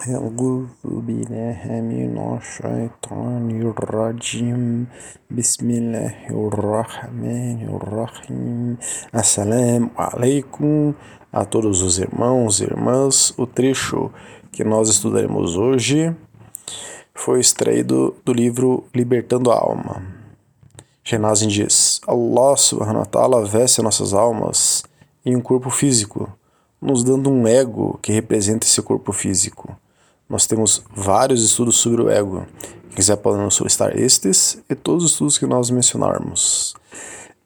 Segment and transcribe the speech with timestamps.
[0.00, 4.86] أعوذ بالله من الشيطان الرجيم
[5.30, 8.76] بسم الله الرحمن الرحيم
[9.10, 10.94] Assalamu alaikum
[11.32, 13.32] a todos os irmãos e irmãs.
[13.38, 14.12] O trecho
[14.52, 16.14] que nós estudaremos hoje
[17.14, 20.02] foi extraído do livro Libertando a Alma.
[21.02, 24.84] Shenazin diz: Allah subhanahu wa ta'ala veste nossas almas
[25.24, 26.30] em um corpo físico,
[26.80, 29.74] nos dando um ego que representa esse corpo físico.
[30.31, 32.45] Nós temos vários estudos sobre o ego.
[32.83, 36.73] Quem quiser pode solicitar estes e todos os estudos que nós mencionarmos.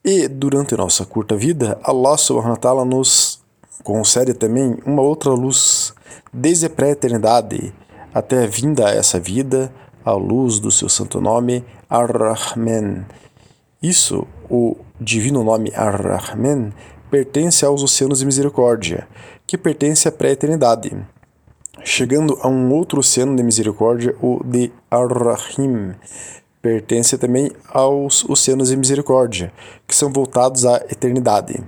[0.03, 3.43] E durante nossa curta vida, Allah subhanahu wa ta'ala nos
[3.84, 5.95] concede também uma outra luz,
[6.31, 7.73] desde a pré-eternidade
[8.13, 9.73] até a vinda a essa vida,
[10.05, 13.04] a luz do seu santo nome, Ar-Rahman.
[13.81, 16.71] Isso, o divino nome Ar-Rahman,
[17.09, 19.07] pertence aos oceanos de misericórdia,
[19.48, 20.95] que pertence à pré-eternidade
[21.84, 25.93] chegando a um outro oceano de misericórdia, o de Ar-Rahim.
[26.62, 29.54] Pertence também aos oceanos de misericórdia,
[29.87, 31.63] que são voltados à eternidade.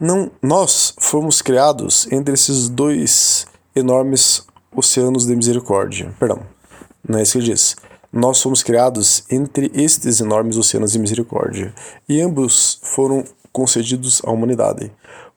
[0.00, 6.12] Não, nós fomos criados entre esses dois enormes oceanos de misericórdia.
[6.18, 6.40] Perdão,
[7.06, 7.76] não é isso que diz.
[8.12, 11.74] Nós fomos criados entre estes enormes oceanos de misericórdia,
[12.08, 14.90] e ambos foram concedidos à humanidade.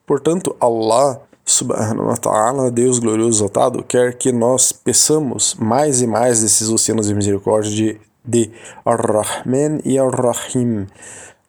[0.06, 6.42] Portanto, Allah subhanahu wa ta'ala, Deus glorioso exaltado, quer que nós peçamos mais e mais
[6.42, 8.52] desses oceanos de misericórdia de, de
[8.86, 10.86] Ar-Rahman e Ar-Rahim.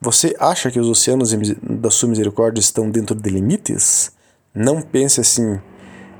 [0.01, 4.13] Você acha que os oceanos da sua misericórdia estão dentro de limites?
[4.55, 5.59] Não pense assim.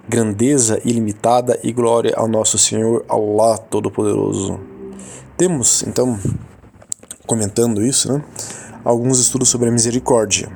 [0.10, 4.60] Grandeza ilimitada e glória ao nosso Senhor Allah Todo-Poderoso.
[5.38, 6.20] Temos, então,
[7.26, 8.22] comentando isso, né,
[8.84, 10.52] alguns estudos sobre a misericórdia.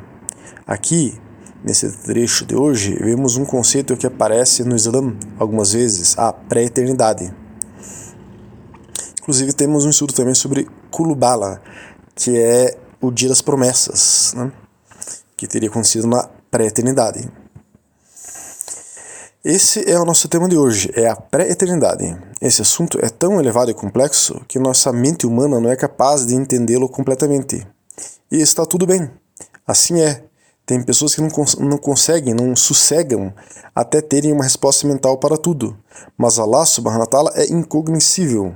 [0.68, 1.18] Aqui,
[1.64, 7.34] Nesse trecho de hoje, vemos um conceito que aparece no Islã algumas vezes, a pré-eternidade.
[9.22, 11.62] Inclusive, temos um estudo também sobre Kulubala,
[12.14, 14.52] que é o dia das promessas, né?
[15.38, 17.32] que teria acontecido na pré-eternidade.
[19.42, 22.18] Esse é o nosso tema de hoje, é a pré-eternidade.
[22.42, 26.36] Esse assunto é tão elevado e complexo que nossa mente humana não é capaz de
[26.36, 27.66] entendê-lo completamente.
[28.30, 29.10] E está tudo bem.
[29.66, 30.26] Assim é.
[30.66, 33.34] Tem pessoas que não, cons não conseguem, não sossegam
[33.76, 35.78] até terem uma resposta mental para tudo.
[36.18, 38.56] Mas Allah subhanahu wa ta'ala é incognoscível.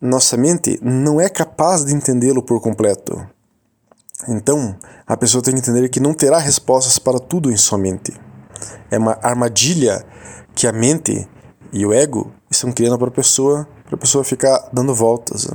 [0.00, 3.26] Nossa mente não é capaz de entendê-lo por completo.
[4.28, 4.76] Então,
[5.06, 8.12] a pessoa tem que entender que não terá respostas para tudo em sua mente.
[8.90, 10.04] É uma armadilha
[10.54, 11.28] que a mente
[11.72, 15.48] e o ego estão criando para a pessoa, para a pessoa ficar dando voltas.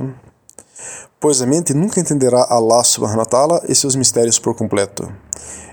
[1.22, 5.08] Pois a mente nunca entenderá Allah subhanahu wa ta'ala e seus mistérios por completo.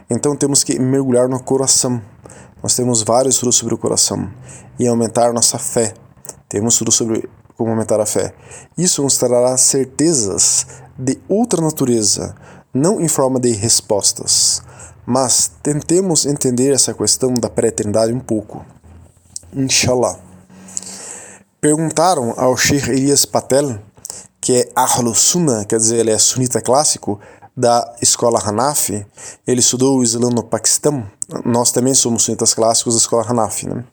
[0.07, 1.99] Então temos que mergulhar no coração.
[2.61, 4.29] Nós temos vários estudos sobre o coração
[4.77, 5.95] e aumentar nossa fé.
[6.47, 7.27] Temos estudos sobre
[7.57, 8.31] como aumentar a fé.
[8.77, 12.35] Isso nos trará certezas de outra natureza,
[12.71, 14.61] não em forma de respostas.
[15.03, 18.63] Mas tentemos entender essa questão da pré-eternidade um pouco.
[19.51, 20.19] Inshallah.
[21.59, 23.79] Perguntaram ao Sheikh Elias Patel
[24.41, 27.19] que é Ahlu Sunnah, quer dizer, ele é sunita clássico,
[27.59, 29.05] da escola Hanafi.
[29.45, 31.05] Ele estudou o Islã no Paquistão.
[31.43, 33.83] Nós também somos sunitas clássicos da escola Hanafi, né?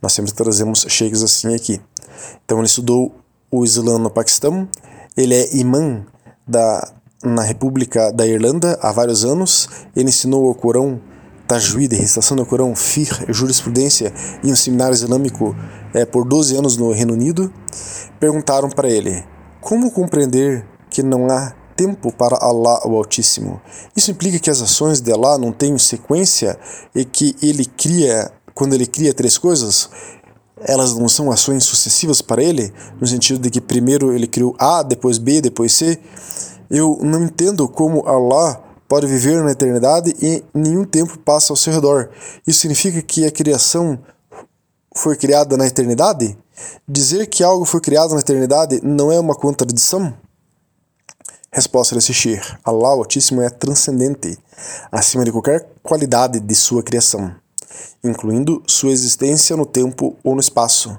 [0.00, 1.78] Nós sempre trazemos sheikhs assim aqui.
[2.44, 3.14] Então ele estudou
[3.50, 4.66] o Islã no Paquistão.
[5.14, 6.02] Ele é imã
[6.48, 6.92] da,
[7.22, 9.68] na República da Irlanda há vários anos.
[9.94, 10.98] Ele ensinou o Corão
[11.46, 15.54] Tajwid, recitação do Corão, Fiqh, jurisprudência em um seminário islâmico
[15.92, 17.52] é, por 12 anos no Reino Unido.
[18.18, 19.33] Perguntaram para ele
[19.64, 23.60] como compreender que não há tempo para Allah o Altíssimo?
[23.96, 26.58] Isso implica que as ações de Allah não têm sequência
[26.94, 29.88] e que ele cria, quando ele cria três coisas,
[30.60, 34.82] elas não são ações sucessivas para ele, no sentido de que primeiro ele criou A,
[34.82, 35.98] depois B, depois C.
[36.70, 41.72] Eu não entendo como Allah pode viver na eternidade e nenhum tempo passa ao seu
[41.72, 42.10] redor.
[42.46, 43.98] Isso significa que a criação
[44.94, 46.36] foi criada na eternidade?
[46.86, 50.14] Dizer que algo foi criado na eternidade não é uma contradição?
[51.50, 54.38] Resposta desse Shir: Allah Altíssimo é transcendente,
[54.90, 57.34] acima de qualquer qualidade de sua criação,
[58.02, 60.98] incluindo sua existência no tempo ou no espaço,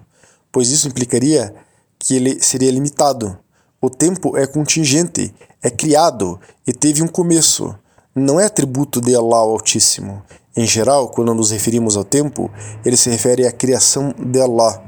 [0.52, 1.54] pois isso implicaria
[2.00, 3.38] que ele seria limitado.
[3.82, 7.76] O tempo é contingente, é criado e teve um começo.
[8.16, 10.24] Não é atributo de Allah Altíssimo.
[10.56, 12.50] Em geral, quando nos referimos ao tempo,
[12.86, 14.82] ele se refere à criação de Allah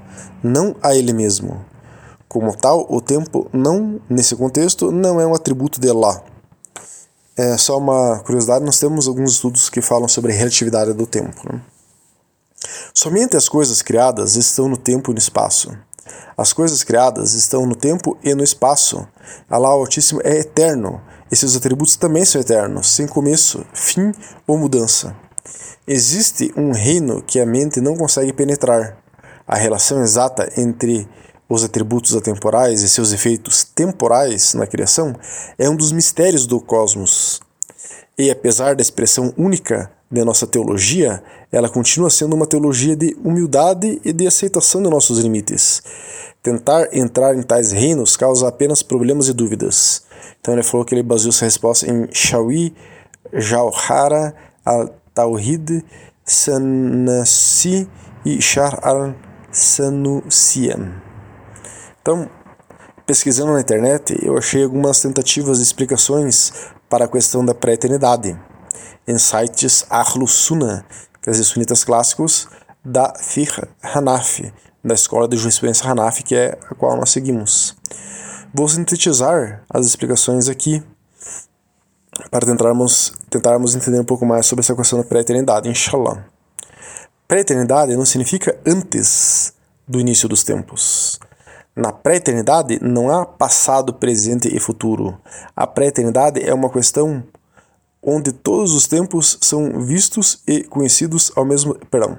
[0.44, 1.66] não a ele mesmo.
[2.28, 6.24] Como tal, o tempo não, nesse contexto, não é um atributo de Allah.
[7.36, 11.42] É só uma curiosidade, nós temos alguns estudos que falam sobre a relatividade do tempo.
[11.52, 11.62] Né?
[12.94, 15.72] Somente as coisas criadas estão no tempo e no espaço.
[16.36, 19.08] As coisas criadas estão no tempo e no espaço.
[19.50, 24.12] Allah Altíssimo é eterno, e seus atributos também são eternos, sem começo, fim
[24.46, 25.16] ou mudança.
[25.88, 28.98] Existe um reino que a mente não consegue penetrar.
[29.48, 31.08] A relação exata entre
[31.48, 35.16] os atributos atemporais e seus efeitos temporais na criação
[35.58, 37.40] é um dos mistérios do cosmos.
[38.18, 44.02] E apesar da expressão única de nossa teologia, ela continua sendo uma teologia de humildade
[44.04, 45.82] e de aceitação de nossos limites.
[46.44, 50.04] Tentar entrar em tais reinos causa apenas problemas e dúvidas.
[50.42, 52.74] Então ele falou que ele baseou sua resposta em Shawi
[53.34, 54.34] Jauhara
[54.66, 55.86] al-Tawhid
[56.26, 57.88] Sanasi
[58.26, 58.80] e Shar
[59.58, 61.02] al-Sanusian.
[62.02, 62.30] Então,
[63.06, 66.54] pesquisando na internet, eu achei algumas tentativas de explicações
[66.88, 68.40] para a questão da pré-eternidade
[69.08, 70.86] em sites Ahlus Sunnah,
[71.22, 72.48] quer dizer, sunitas clássicos
[72.86, 77.76] da Fiqh Hanafi, da escola de jurisprudência Hanafi, que é a qual nós seguimos.
[78.54, 80.84] Vou sintetizar as explicações aqui
[82.30, 86.37] para tentarmos, tentarmos entender um pouco mais sobre essa questão da pré-eternidade, inshallah.
[87.28, 89.54] Pré-eternidade não significa antes
[89.86, 91.20] do início dos tempos.
[91.76, 95.20] Na pré-eternidade não há passado, presente e futuro.
[95.54, 97.22] A pré-eternidade é uma questão
[98.02, 102.18] onde todos os tempos são vistos e conhecidos ao mesmo perdão.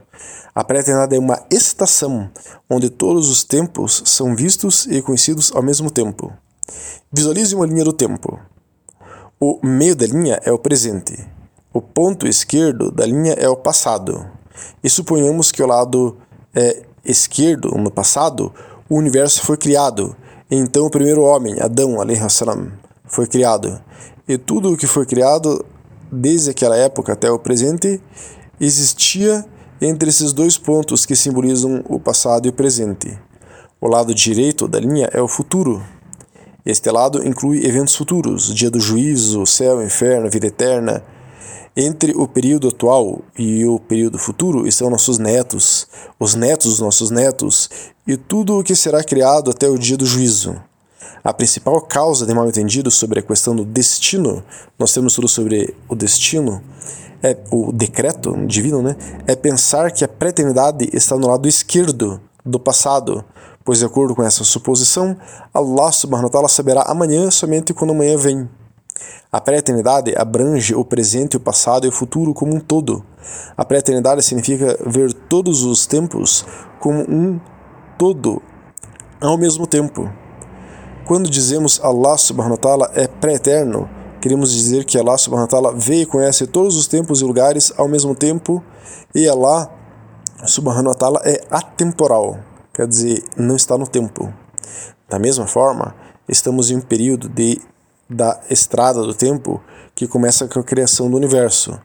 [0.55, 2.31] A pré-eternidade é uma estação
[2.69, 6.31] onde todos os tempos são vistos e conhecidos ao mesmo tempo.
[7.11, 8.39] Visualize uma linha do tempo.
[9.41, 11.27] O meio da linha é o presente.
[11.73, 14.37] O ponto esquerdo da linha é o passado.
[14.83, 16.17] E suponhamos que o lado
[16.55, 18.53] é esquerdo, no passado,
[18.89, 20.17] o universo foi criado.
[20.51, 21.97] Então o primeiro homem, Adão,
[23.05, 23.81] foi criado.
[24.27, 25.65] E tudo o que foi criado
[26.11, 28.01] desde aquela época até o presente,
[28.61, 29.45] existia
[29.81, 33.17] entre esses dois pontos que simbolizam o passado e o presente.
[33.81, 35.83] O lado direito da linha é o futuro.
[36.67, 41.03] Este lado inclui eventos futuros, dia do juízo, céu, inferno, vida eterna.
[41.81, 45.87] Entre o período atual e o período futuro estão nossos netos,
[46.19, 47.71] os netos dos nossos netos
[48.05, 50.61] e tudo o que será criado até o dia do juízo.
[51.23, 54.43] A principal causa de mal-entendido sobre a questão do destino,
[54.77, 56.61] nós temos tudo sobre o destino,
[57.23, 58.97] é o decreto divino, né?
[59.25, 63.25] É pensar que a preternidade está no lado esquerdo do passado,
[63.65, 65.17] pois de acordo com essa suposição,
[65.55, 68.49] Allah subhanahu wa ta'ala saberá amanhã somente quando amanhã vem.
[69.31, 73.05] A pré-eternidade abrange o presente, o passado e o futuro como um todo.
[73.57, 76.45] A pré-eternidade significa ver todos os tempos
[76.81, 77.41] como um
[77.99, 78.41] todo
[79.21, 80.11] ao mesmo tempo.
[81.07, 83.89] Quando dizemos Allah subhanahu wa ta'ala é pré-eterno,
[84.21, 87.73] queremos dizer que Allah subhanahu wa ta'ala vê e conhece todos os tempos e lugares
[87.77, 88.63] ao mesmo tempo,
[89.15, 89.71] e Allah
[90.47, 92.39] subhanahu wa ta'ala é atemporal,
[92.73, 94.33] quer dizer, não está no tempo.
[95.09, 95.95] Da mesma forma,
[96.29, 97.59] estamos em um período de,
[98.09, 99.61] da estrada do tempo
[99.95, 101.79] que começa com a criação do universo.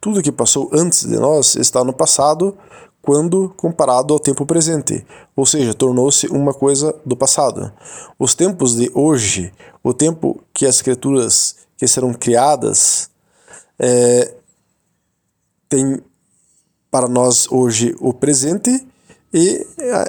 [0.00, 2.56] Tudo que passou antes de nós está no passado,
[3.02, 7.72] quando comparado ao tempo presente, ou seja, tornou-se uma coisa do passado.
[8.18, 9.52] Os tempos de hoje,
[9.82, 13.10] o tempo que as criaturas que serão criadas,
[13.78, 14.34] é,
[15.68, 16.02] tem
[16.90, 18.86] para nós hoje o presente
[19.32, 19.66] e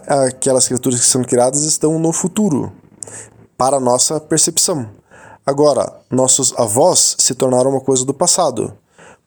[0.07, 2.71] aquelas criaturas que são criadas estão no futuro,
[3.57, 4.98] para nossa percepção.
[5.49, 8.71] Agora, nossos avós se tornaram uma coisa do passado.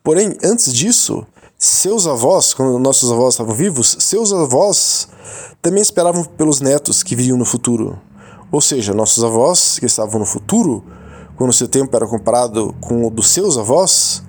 [0.05, 1.27] Porém, antes disso,
[1.59, 5.09] seus avós, quando nossos avós estavam vivos, seus avós
[5.61, 7.99] também esperavam pelos netos que viriam no futuro.
[8.53, 10.85] Ou seja, nossos avós que estavam no futuro,
[11.37, 14.23] quando seu tempo era comparado com o dos seus avós,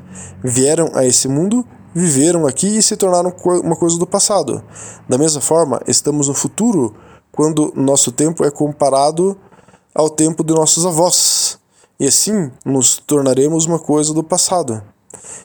[0.44, 3.32] vieram a esse mundo, viveram aqui e se tornaram
[3.64, 4.64] uma coisa do passado.
[5.08, 6.96] Da mesma forma, estamos no futuro
[7.32, 9.38] quando nosso tempo é comparado
[9.94, 11.43] ao tempo de nossos avós.
[12.00, 14.84] E assim nos tornaremos uma coisa do passado.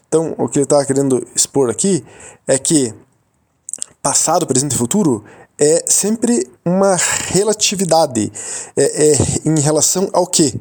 [0.09, 2.05] Então, o que ele está querendo expor aqui
[2.47, 2.95] é que
[4.03, 5.25] passado, presente e futuro
[5.59, 8.33] é sempre uma relatividade.
[8.77, 10.59] É, é em relação ao que?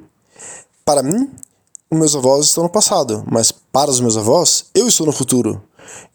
[0.84, 1.29] Para mim,
[1.89, 5.62] os meus avós estão no passado, mas para os meus avós, eu estou no futuro.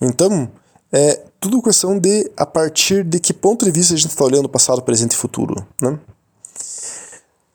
[0.00, 0.50] Então,
[0.92, 4.48] é tudo questão de a partir de que ponto de vista a gente está olhando
[4.48, 5.66] passado, presente e futuro.
[5.80, 5.98] Né?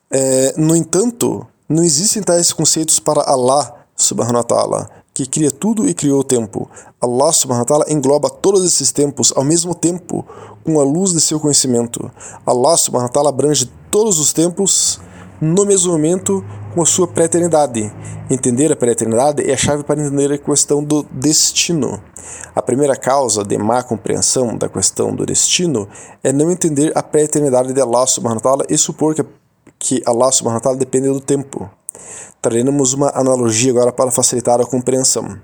[0.09, 5.89] É, no entanto, não existem tais conceitos para Allah subhanahu wa ta'ala que cria tudo
[5.89, 6.69] e criou o tempo.
[7.01, 10.23] Allah subhanahu wa ta'ala engloba todos esses tempos ao mesmo tempo
[10.63, 12.11] com a luz de seu conhecimento.
[12.45, 14.99] Allah subhanahu wa ta'ala abrange todos os tempos
[15.41, 16.45] no mesmo momento
[16.75, 17.91] com a sua pré-eternidade.
[18.29, 21.99] Entender a pré-eternidade é a chave para entender a questão do destino.
[22.53, 25.87] A primeira causa de má compreensão da questão do destino
[26.23, 29.25] é não entender a pré-eternidade de Allah subhanahu wa ta'ala e supor que,
[29.79, 31.69] que Allah subhanahu wa ta'ala depende do tempo.
[32.41, 35.39] Traremos uma analogia agora para facilitar a compreensão.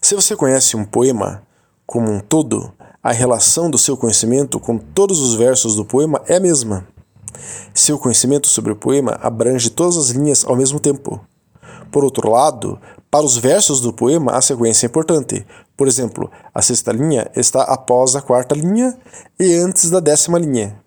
[0.00, 1.42] Se você conhece um poema
[1.86, 2.72] como um todo,
[3.02, 6.86] a relação do seu conhecimento com todos os versos do poema é a mesma.
[7.72, 11.20] Seu conhecimento sobre o poema abrange todas as linhas ao mesmo tempo.
[11.90, 12.78] Por outro lado,
[13.10, 15.46] para os versos do poema, a sequência é importante.
[15.76, 18.98] Por exemplo, a sexta linha está após a quarta linha
[19.38, 20.78] e antes da décima linha.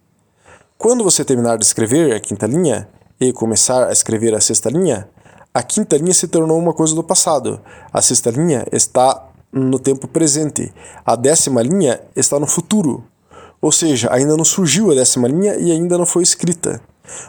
[0.81, 5.07] Quando você terminar de escrever a quinta linha e começar a escrever a sexta linha,
[5.53, 7.61] a quinta linha se tornou uma coisa do passado.
[7.93, 10.73] A sexta linha está no tempo presente.
[11.05, 13.03] A décima linha está no futuro.
[13.61, 16.81] Ou seja, ainda não surgiu a décima linha e ainda não foi escrita.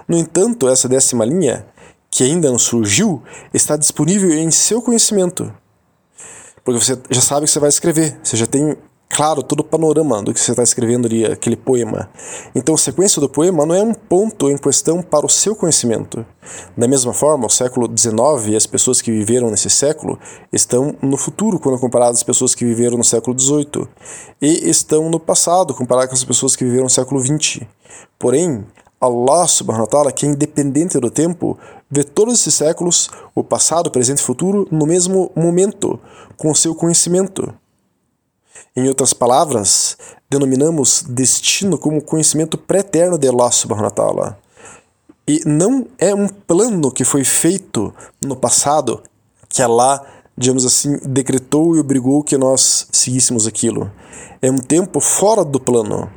[0.08, 1.66] No entanto, essa décima linha,
[2.10, 5.52] que ainda não surgiu, está disponível em seu conhecimento.
[6.64, 8.78] Porque você já sabe que você vai escrever, você já tem
[9.12, 12.08] claro todo o panorama do que você está escrevendo ali, aquele poema.
[12.54, 16.24] Então, a sequência do poema não é um ponto em questão para o seu conhecimento.
[16.76, 20.18] Da mesma forma, o século XIX e as pessoas que viveram nesse século
[20.50, 23.86] estão no futuro quando comparadas às pessoas que viveram no século XVIII,
[24.40, 27.60] e estão no passado comparado com as pessoas que viveram no século XX.
[28.18, 28.64] Porém,
[28.98, 31.58] Allah subhanahu wa ta'ala, que é independente do tempo,
[31.90, 36.00] vê todos esses séculos, o passado, presente e futuro, no mesmo momento,
[36.38, 37.52] com o seu conhecimento.
[38.74, 39.96] Em outras palavras,
[40.30, 44.38] denominamos destino como conhecimento pré-eterno de Allah subhanahu ta'ala.
[45.28, 47.94] E não é um plano que foi feito
[48.24, 49.02] no passado
[49.48, 50.04] que Allah,
[50.36, 53.90] digamos assim, decretou e obrigou que nós seguíssemos aquilo.
[54.40, 56.08] É um tempo fora do plano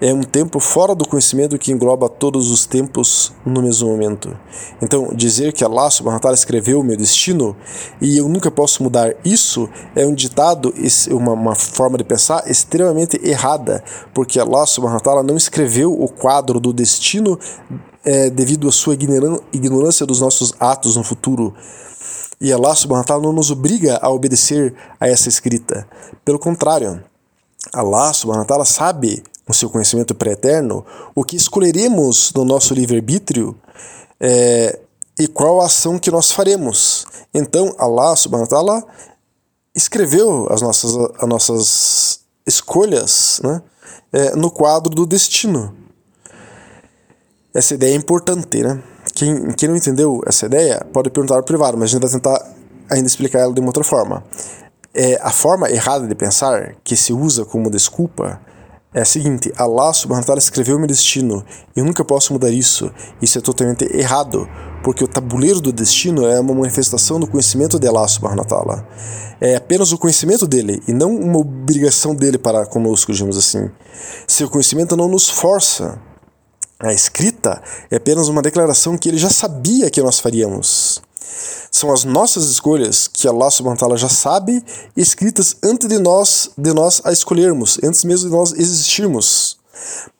[0.00, 4.36] é um tempo fora do conhecimento que engloba todos os tempos no mesmo momento.
[4.80, 7.56] Então, dizer que Allah subhanahu wa escreveu o meu destino
[8.00, 10.72] e eu nunca posso mudar isso é um ditado,
[11.10, 13.82] uma, uma forma de pensar extremamente errada,
[14.14, 17.38] porque Allah subhanahu wa não escreveu o quadro do destino
[18.04, 21.52] é, devido à sua ignorância dos nossos atos no futuro.
[22.40, 25.88] E Allah subhanahu wa ta'ala não nos obriga a obedecer a essa escrita.
[26.24, 27.02] Pelo contrário,
[27.72, 33.56] Allah subhanahu wa ta'ala sabe com seu conhecimento pré-eterno, o que escolheremos no nosso livre-arbítrio
[34.20, 34.78] é,
[35.18, 37.06] e qual ação que nós faremos.
[37.32, 38.86] Então, Allah subhanahu wa ta'ala
[39.74, 43.62] escreveu as nossas, as nossas escolhas né,
[44.12, 45.74] é, no quadro do destino.
[47.54, 48.82] Essa ideia é importante, né?
[49.18, 52.40] Quem, quem não entendeu essa ideia pode perguntar privado, mas a gente vai tentar
[52.88, 54.22] ainda explicar ela de uma outra forma.
[54.94, 58.40] É, a forma errada de pensar, que se usa como desculpa,
[58.94, 61.44] é a seguinte: Allah subhanahu wa ta'ala escreveu meu destino.
[61.74, 62.92] Eu nunca posso mudar isso.
[63.20, 64.48] Isso é totalmente errado,
[64.84, 68.88] porque o tabuleiro do destino é uma manifestação do conhecimento de Allah subhanahu wa ta'ala.
[69.40, 73.68] É apenas o conhecimento dele e não uma obrigação dele para conosco, digamos assim.
[74.28, 76.00] Seu conhecimento não nos força.
[76.80, 81.02] A escrita é apenas uma declaração que ele já sabia que nós faríamos.
[81.72, 84.64] São as nossas escolhas que Allah subhanahu já sabe,
[84.96, 89.58] escritas antes de nós, de nós a escolhermos, antes mesmo de nós existirmos.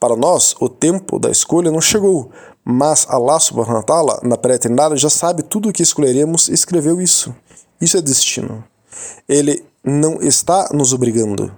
[0.01, 2.33] Para nós, o tempo da escolha não chegou,
[2.65, 3.85] mas Allah subhanahu
[4.25, 7.33] na pré-eternidade, já sabe tudo o que escolheremos e escreveu isso.
[7.81, 8.65] Isso é destino.
[9.29, 11.53] Ele não está nos obrigando.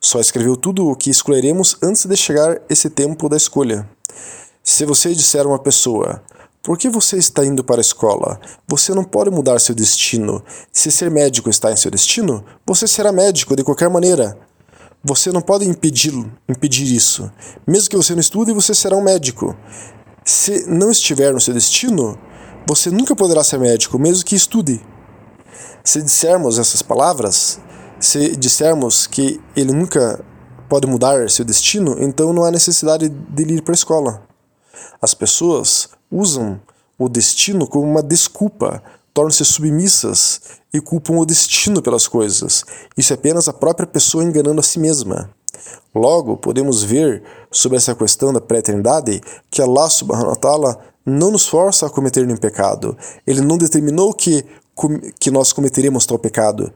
[0.00, 3.88] Só escreveu tudo o que escolheremos antes de chegar esse tempo da escolha.
[4.66, 6.22] Se você disser a uma pessoa,
[6.62, 8.40] por que você está indo para a escola?
[8.66, 10.42] Você não pode mudar seu destino.
[10.72, 14.38] Se ser médico está em seu destino, você será médico de qualquer maneira.
[15.04, 16.14] Você não pode impedir,
[16.48, 17.30] impedir isso.
[17.66, 19.54] Mesmo que você não estude, você será um médico.
[20.24, 22.18] Se não estiver no seu destino,
[22.66, 24.80] você nunca poderá ser médico, mesmo que estude.
[25.84, 27.60] Se dissermos essas palavras,
[28.00, 30.24] se dissermos que ele nunca
[30.70, 34.33] pode mudar seu destino, então não há necessidade de ir para a escola.
[35.00, 36.60] As pessoas usam
[36.98, 40.40] o destino como uma desculpa, tornam-se submissas
[40.72, 42.64] e culpam o destino pelas coisas.
[42.96, 45.30] Isso é apenas a própria pessoa enganando a si mesma.
[45.94, 51.46] Logo, podemos ver sobre essa questão da pré-eternidade que Allah subhanahu wa ta'ala não nos
[51.46, 52.96] força a cometer nenhum pecado.
[53.26, 54.44] Ele não determinou que,
[55.20, 56.72] que nós cometeremos tal pecado.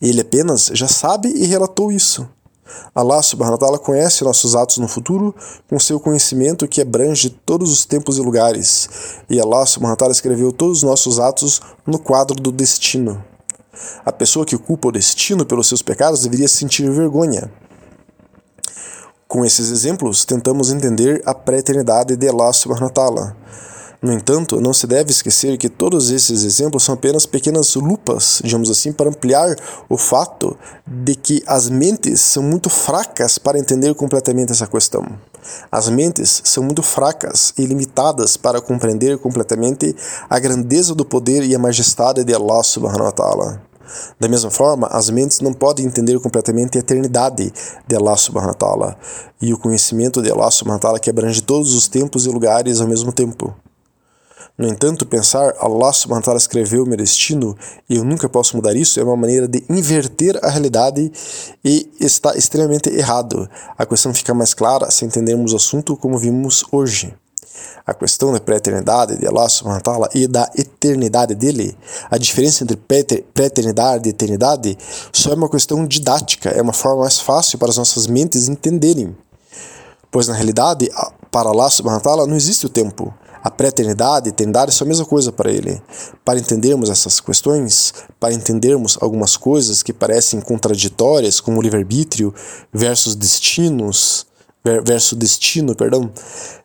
[0.00, 2.28] Ele apenas já sabe e relatou isso.
[2.94, 5.34] Allah subhanahu wa ta'ala conhece nossos atos no futuro
[5.68, 8.88] com seu conhecimento que abrange todos os tempos e lugares.
[9.28, 13.22] E Allah subhanahu wa ta'ala escreveu todos os nossos atos no quadro do destino.
[14.04, 17.50] A pessoa que culpa o destino pelos seus pecados deveria sentir vergonha.
[19.26, 23.36] Com esses exemplos, tentamos entender a pré-eternidade de Allah subhanahu wa ta'ala.
[24.02, 28.70] No entanto, não se deve esquecer que todos esses exemplos são apenas pequenas lupas, digamos
[28.70, 29.56] assim, para ampliar
[29.88, 35.06] o fato de que as mentes são muito fracas para entender completamente essa questão.
[35.70, 39.94] As mentes são muito fracas e limitadas para compreender completamente
[40.28, 43.62] a grandeza do poder e a majestade de Allah subhanahu wa ta'ala.
[44.18, 47.52] Da mesma forma, as mentes não podem entender completamente a eternidade
[47.86, 48.96] de Allah subhanahu wa ta'ala
[49.40, 52.80] e o conhecimento de Allah subhanahu wa ta'ala que abrange todos os tempos e lugares
[52.80, 53.54] ao mesmo tempo.
[54.56, 57.56] No entanto, pensar Allah subhanahu wa escreveu meu destino
[57.88, 61.10] e eu nunca posso mudar isso é uma maneira de inverter a realidade
[61.64, 63.48] e está extremamente errado.
[63.76, 67.14] A questão fica mais clara se entendermos o assunto como vimos hoje.
[67.86, 71.76] A questão da pré-eternidade de Allah subhanahu wa e da eternidade dele,
[72.10, 74.78] a diferença entre pré-eternidade e eternidade
[75.12, 79.14] só é uma questão didática, é uma forma mais fácil para as nossas mentes entenderem.
[80.10, 80.88] Pois na realidade,
[81.30, 83.12] para Allah subhanahu wa não existe o tempo.
[83.44, 85.78] A pré-eternidade e eternidade são a mesma coisa para ele.
[86.24, 92.34] Para entendermos essas questões, para entendermos algumas coisas que parecem contraditórias, como livre-arbítrio
[92.72, 94.24] versus destinos,
[94.82, 96.10] versus destino, perdão,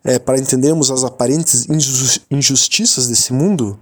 [0.06, 1.68] é, para entendermos as aparentes
[2.32, 3.78] injustiças desse mundo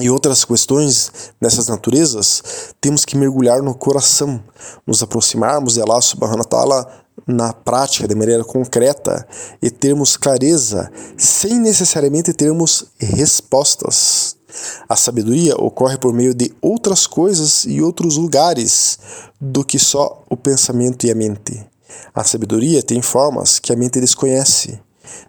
[0.00, 2.42] e outras questões nessas naturezas,
[2.80, 4.42] temos que mergulhar no coração,
[4.86, 9.26] nos aproximarmos de Allah subhanahu wa ta'ala na prática, de maneira concreta,
[9.62, 14.36] e termos clareza, sem necessariamente termos respostas.
[14.88, 18.98] A sabedoria ocorre por meio de outras coisas e outros lugares
[19.40, 21.64] do que só o pensamento e a mente.
[22.14, 24.80] A sabedoria tem formas que a mente desconhece.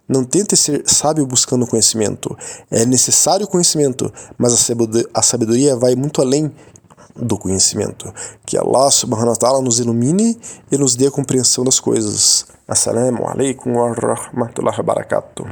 [0.07, 2.35] Não tente ser sábio buscando conhecimento.
[2.71, 4.71] É necessário conhecimento, mas
[5.13, 6.51] a sabedoria vai muito além
[7.17, 8.13] do conhecimento.
[8.45, 10.37] Que Allah subhanahu wa ta'ala nos ilumine
[10.71, 12.45] e nos dê a compreensão das coisas.
[12.67, 15.47] Assalamu alaikum wa rahmatullahi wa barakatuh.